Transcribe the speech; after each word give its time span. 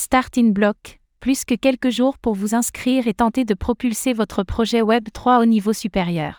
Start 0.00 0.38
in 0.38 0.50
Block, 0.50 1.00
plus 1.18 1.44
que 1.44 1.56
quelques 1.56 1.90
jours 1.90 2.18
pour 2.18 2.34
vous 2.34 2.54
inscrire 2.54 3.08
et 3.08 3.14
tenter 3.14 3.44
de 3.44 3.52
propulser 3.52 4.12
votre 4.12 4.44
projet 4.44 4.80
Web 4.80 5.08
3 5.12 5.40
au 5.40 5.44
niveau 5.44 5.72
supérieur. 5.72 6.38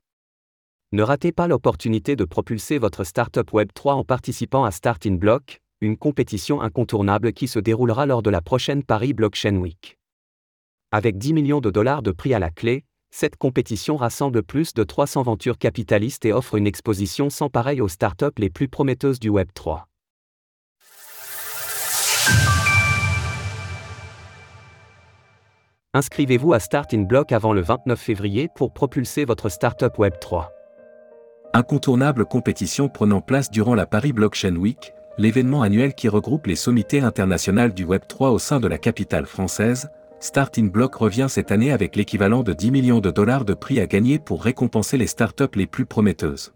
Ne 0.94 1.04
ratez 1.04 1.34
pas 1.34 1.46
l'opportunité 1.46 2.16
de 2.16 2.24
propulser 2.24 2.78
votre 2.78 3.04
startup 3.04 3.52
Web 3.52 3.72
3 3.74 3.96
en 3.96 4.06
participant 4.06 4.64
à 4.64 4.72
Start 4.72 5.06
in 5.06 5.16
Block, 5.16 5.60
une 5.82 5.98
compétition 5.98 6.62
incontournable 6.62 7.34
qui 7.34 7.50
se 7.50 7.60
déroulera 7.60 8.06
lors 8.06 8.22
de 8.22 8.30
la 8.30 8.40
prochaine 8.40 8.82
Paris 8.82 9.12
Blockchain 9.12 9.58
Week. 9.58 9.98
Avec 10.94 11.18
10 11.18 11.34
millions 11.34 11.60
de 11.60 11.70
dollars 11.70 12.02
de 12.02 12.12
prix 12.12 12.34
à 12.34 12.40
la 12.40 12.52
clé, 12.52 12.86
cette 13.12 13.36
compétition 13.36 13.98
rassemble 13.98 14.42
plus 14.42 14.74
de 14.74 14.86
300 14.86 15.24
ventures 15.24 15.58
capitalistes 15.58 16.24
et 16.24 16.32
offre 16.32 16.56
une 16.56 16.66
exposition 16.66 17.30
sans 17.30 17.50
pareil 17.50 17.82
aux 17.82 17.90
startups 17.90 18.28
les 18.38 18.50
plus 18.50 18.70
prometteuses 18.70 19.20
du 19.20 19.28
Web 19.28 19.50
3. 19.54 19.89
Inscrivez-vous 26.00 26.54
à 26.54 26.62
Start 26.62 26.94
in 26.94 27.02
Block 27.02 27.34
avant 27.34 27.52
le 27.52 27.60
29 27.60 28.00
février 28.00 28.48
pour 28.56 28.72
propulser 28.72 29.26
votre 29.26 29.50
startup 29.50 30.00
Web 30.00 30.14
3. 30.22 30.50
Incontournable 31.54 32.24
compétition 32.24 32.88
prenant 32.88 33.20
place 33.20 33.52
durant 33.52 33.76
la 33.76 33.86
Paris 33.86 34.14
Blockchain 34.14 34.56
Week, 34.56 34.94
l'événement 35.18 35.62
annuel 35.62 35.94
qui 35.94 36.08
regroupe 36.08 36.48
les 36.48 36.56
sommités 36.56 37.02
internationales 37.02 37.74
du 37.74 37.84
Web 37.84 38.04
3 38.08 38.30
au 38.32 38.40
sein 38.40 38.62
de 38.62 38.70
la 38.70 38.78
capitale 38.78 39.26
française, 39.26 39.90
Start 40.22 40.58
in 40.58 40.68
Block 40.68 40.96
revient 40.96 41.28
cette 41.28 41.52
année 41.52 41.74
avec 41.74 41.98
l'équivalent 41.98 42.44
de 42.44 42.54
10 42.54 42.72
millions 42.72 43.02
de 43.02 43.12
dollars 43.12 43.44
de 43.44 43.54
prix 43.54 43.82
à 43.82 43.86
gagner 43.86 44.20
pour 44.20 44.42
récompenser 44.42 44.96
les 44.96 45.06
startups 45.06 45.54
les 45.56 45.68
plus 45.68 45.86
prometteuses. 45.86 46.54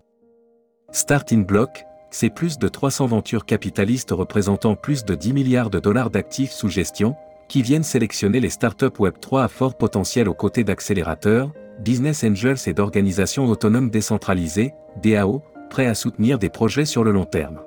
Start 0.94 1.33
in 1.33 1.39
Block, 1.39 1.83
c'est 2.11 2.33
plus 2.33 2.57
de 2.57 2.69
300 2.69 3.07
ventures 3.07 3.45
capitalistes 3.45 4.11
représentant 4.11 4.75
plus 4.75 5.03
de 5.03 5.16
10 5.16 5.33
milliards 5.33 5.69
de 5.69 5.81
dollars 5.81 6.11
d'actifs 6.11 6.53
sous 6.53 6.69
gestion, 6.69 7.17
qui 7.47 7.61
viennent 7.61 7.83
sélectionner 7.83 8.39
les 8.39 8.49
startups 8.49 8.85
Web3 8.85 9.43
à 9.43 9.47
fort 9.47 9.75
potentiel 9.75 10.29
aux 10.29 10.33
côtés 10.33 10.63
d'accélérateurs, 10.63 11.52
business 11.80 12.23
angels 12.23 12.58
et 12.67 12.73
d'organisations 12.73 13.45
autonomes 13.45 13.89
décentralisées, 13.89 14.73
DAO, 15.02 15.41
prêts 15.69 15.88
à 15.88 15.95
soutenir 15.95 16.39
des 16.39 16.49
projets 16.49 16.86
sur 16.86 17.03
le 17.03 17.11
long 17.11 17.25
terme. 17.25 17.61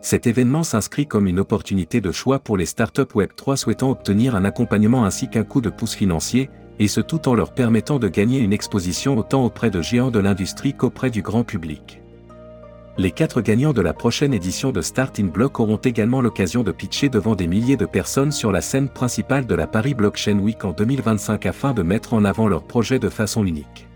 Cet 0.00 0.26
événement 0.26 0.64
s'inscrit 0.64 1.06
comme 1.06 1.26
une 1.26 1.40
opportunité 1.40 2.00
de 2.00 2.12
choix 2.12 2.38
pour 2.38 2.58
les 2.58 2.66
startups 2.66 3.02
Web3 3.02 3.56
souhaitant 3.56 3.90
obtenir 3.90 4.34
un 4.36 4.44
accompagnement 4.44 5.04
ainsi 5.04 5.28
qu'un 5.30 5.44
coup 5.44 5.62
de 5.62 5.70
pouce 5.70 5.94
financier, 5.94 6.50
et 6.78 6.88
ce 6.88 7.00
tout 7.00 7.28
en 7.28 7.34
leur 7.34 7.54
permettant 7.54 7.98
de 7.98 8.08
gagner 8.08 8.40
une 8.40 8.52
exposition 8.52 9.16
autant 9.16 9.44
auprès 9.44 9.70
de 9.70 9.80
géants 9.80 10.10
de 10.10 10.18
l'industrie 10.18 10.74
qu'auprès 10.74 11.10
du 11.10 11.22
grand 11.22 11.44
public. 11.44 12.02
Les 12.96 13.10
quatre 13.10 13.40
gagnants 13.40 13.72
de 13.72 13.80
la 13.80 13.92
prochaine 13.92 14.32
édition 14.32 14.70
de 14.70 14.80
Start 14.80 15.18
in 15.18 15.24
Block 15.24 15.58
auront 15.58 15.78
également 15.78 16.20
l'occasion 16.20 16.62
de 16.62 16.70
pitcher 16.70 17.08
devant 17.08 17.34
des 17.34 17.48
milliers 17.48 17.76
de 17.76 17.86
personnes 17.86 18.30
sur 18.30 18.52
la 18.52 18.60
scène 18.60 18.88
principale 18.88 19.46
de 19.46 19.54
la 19.56 19.66
Paris 19.66 19.94
Blockchain 19.94 20.38
Week 20.38 20.64
en 20.64 20.70
2025 20.70 21.44
afin 21.44 21.74
de 21.74 21.82
mettre 21.82 22.14
en 22.14 22.24
avant 22.24 22.46
leur 22.46 22.62
projet 22.62 23.00
de 23.00 23.08
façon 23.08 23.44
unique. 23.44 23.88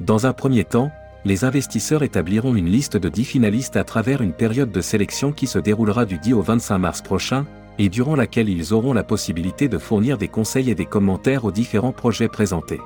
Dans 0.00 0.26
un 0.26 0.32
premier 0.32 0.64
temps, 0.64 0.90
les 1.24 1.44
investisseurs 1.44 2.02
établiront 2.02 2.56
une 2.56 2.66
liste 2.66 2.96
de 2.96 3.08
10 3.08 3.24
finalistes 3.24 3.76
à 3.76 3.84
travers 3.84 4.22
une 4.22 4.32
période 4.32 4.72
de 4.72 4.80
sélection 4.80 5.30
qui 5.30 5.46
se 5.46 5.60
déroulera 5.60 6.04
du 6.04 6.18
10 6.18 6.32
au 6.32 6.42
25 6.42 6.78
mars 6.78 7.02
prochain, 7.02 7.46
et 7.78 7.88
durant 7.88 8.16
laquelle 8.16 8.48
ils 8.48 8.74
auront 8.74 8.92
la 8.92 9.04
possibilité 9.04 9.68
de 9.68 9.78
fournir 9.78 10.18
des 10.18 10.28
conseils 10.28 10.68
et 10.68 10.74
des 10.74 10.84
commentaires 10.84 11.44
aux 11.44 11.52
différents 11.52 11.92
projets 11.92 12.28
présentés. 12.28 12.80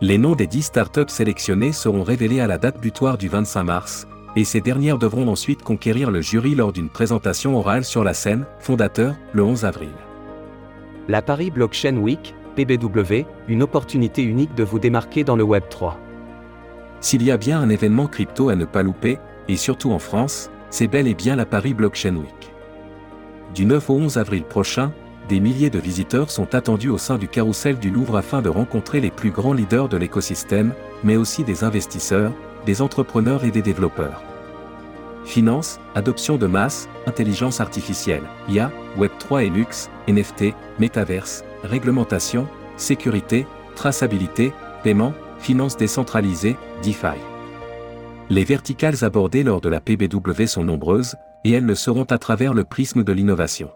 Les 0.00 0.18
noms 0.18 0.34
des 0.34 0.48
10 0.48 0.62
startups 0.62 1.08
sélectionnées 1.08 1.72
seront 1.72 2.02
révélés 2.02 2.40
à 2.40 2.46
la 2.46 2.58
date 2.58 2.80
butoir 2.80 3.16
du 3.18 3.28
25 3.28 3.62
mars, 3.62 4.06
et 4.36 4.44
ces 4.44 4.60
dernières 4.60 4.98
devront 4.98 5.28
ensuite 5.28 5.62
conquérir 5.62 6.10
le 6.10 6.20
jury 6.20 6.54
lors 6.54 6.72
d'une 6.72 6.90
présentation 6.90 7.56
orale 7.56 7.84
sur 7.84 8.04
la 8.04 8.12
scène, 8.12 8.44
fondateur, 8.60 9.16
le 9.32 9.42
11 9.42 9.64
avril. 9.64 9.92
La 11.08 11.22
Paris 11.22 11.50
Blockchain 11.50 11.96
Week, 11.96 12.34
PBW, 12.54 13.24
une 13.48 13.62
opportunité 13.62 14.22
unique 14.22 14.54
de 14.54 14.62
vous 14.62 14.78
démarquer 14.78 15.24
dans 15.24 15.36
le 15.36 15.42
Web 15.42 15.64
3. 15.70 15.98
S'il 17.00 17.22
y 17.22 17.30
a 17.30 17.38
bien 17.38 17.60
un 17.60 17.70
événement 17.70 18.06
crypto 18.06 18.50
à 18.50 18.56
ne 18.56 18.64
pas 18.66 18.82
louper, 18.82 19.18
et 19.48 19.56
surtout 19.56 19.92
en 19.92 19.98
France, 19.98 20.50
c'est 20.68 20.88
bel 20.88 21.06
et 21.08 21.14
bien 21.14 21.36
la 21.36 21.46
Paris 21.46 21.74
Blockchain 21.74 22.16
Week. 22.16 22.52
Du 23.54 23.64
9 23.64 23.88
au 23.88 23.94
11 23.94 24.18
avril 24.18 24.44
prochain, 24.44 24.92
des 25.28 25.40
milliers 25.40 25.70
de 25.70 25.78
visiteurs 25.78 26.30
sont 26.30 26.54
attendus 26.54 26.88
au 26.88 26.98
sein 26.98 27.16
du 27.18 27.26
carrousel 27.26 27.78
du 27.78 27.90
Louvre 27.90 28.16
afin 28.16 28.42
de 28.42 28.48
rencontrer 28.48 29.00
les 29.00 29.10
plus 29.10 29.30
grands 29.30 29.54
leaders 29.54 29.88
de 29.88 29.96
l'écosystème, 29.96 30.72
mais 31.04 31.16
aussi 31.16 31.42
des 31.42 31.64
investisseurs, 31.64 32.32
des 32.66 32.82
entrepreneurs 32.82 33.44
et 33.44 33.50
des 33.50 33.62
développeurs. 33.62 34.22
Finance, 35.26 35.80
adoption 35.96 36.38
de 36.38 36.46
masse, 36.46 36.88
intelligence 37.04 37.60
artificielle, 37.60 38.22
IA, 38.48 38.70
Web3 38.96 39.46
et 39.46 39.50
luxe, 39.50 39.90
NFT, 40.08 40.54
métaverse, 40.78 41.44
réglementation, 41.64 42.46
sécurité, 42.76 43.44
traçabilité, 43.74 44.52
paiement, 44.84 45.12
finance 45.40 45.76
décentralisée, 45.76 46.56
DeFi. 46.82 47.18
Les 48.30 48.44
verticales 48.44 49.04
abordées 49.04 49.42
lors 49.42 49.60
de 49.60 49.68
la 49.68 49.80
PBW 49.80 50.46
sont 50.46 50.64
nombreuses, 50.64 51.16
et 51.44 51.52
elles 51.52 51.66
le 51.66 51.74
seront 51.74 52.04
à 52.04 52.18
travers 52.18 52.54
le 52.54 52.64
prisme 52.64 53.02
de 53.02 53.12
l'innovation. 53.12 53.70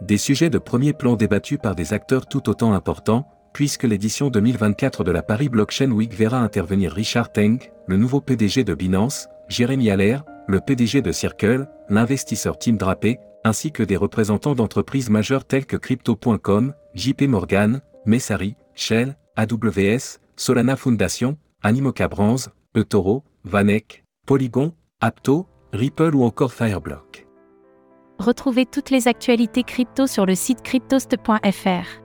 Des 0.00 0.18
sujets 0.18 0.50
de 0.50 0.58
premier 0.58 0.92
plan 0.92 1.14
débattus 1.14 1.58
par 1.62 1.76
des 1.76 1.92
acteurs 1.92 2.26
tout 2.26 2.48
autant 2.48 2.72
importants, 2.72 3.28
puisque 3.52 3.84
l'édition 3.84 4.28
2024 4.28 5.04
de 5.04 5.10
la 5.12 5.22
Paris 5.22 5.48
Blockchain 5.48 5.90
Week 5.92 6.12
verra 6.12 6.38
intervenir 6.38 6.92
Richard 6.92 7.32
Teng, 7.32 7.58
le 7.86 7.96
nouveau 7.96 8.20
PDG 8.20 8.64
de 8.64 8.74
Binance, 8.74 9.28
Jérémy 9.48 9.90
Allaire, 9.90 10.24
le 10.48 10.60
PDG 10.60 11.02
de 11.02 11.12
Circle, 11.12 11.68
l'investisseur 11.90 12.58
Tim 12.58 12.72
Drapé, 12.72 13.18
ainsi 13.44 13.70
que 13.70 13.82
des 13.82 13.96
représentants 13.96 14.54
d'entreprises 14.54 15.10
majeures 15.10 15.44
telles 15.44 15.66
que 15.66 15.76
Crypto.com, 15.76 16.74
JP 16.94 17.22
Morgan, 17.22 17.82
Messari, 18.06 18.56
Shell, 18.74 19.16
AWS, 19.36 20.20
Solana 20.36 20.76
Foundation, 20.76 21.36
Animoca 21.62 22.08
Brands, 22.08 22.48
eToro, 22.74 23.24
Vanek, 23.44 24.04
Polygon, 24.26 24.72
Apto, 25.00 25.46
Ripple 25.72 26.14
ou 26.14 26.24
encore 26.24 26.52
Fireblock. 26.52 27.26
Retrouvez 28.18 28.64
toutes 28.66 28.90
les 28.90 29.06
actualités 29.06 29.62
crypto 29.62 30.06
sur 30.06 30.26
le 30.26 30.34
site 30.34 30.62
cryptost.fr. 30.62 32.02